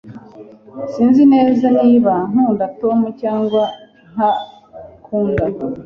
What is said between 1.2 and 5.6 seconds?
neza niba nkunda Tom cyangwa ntakunda.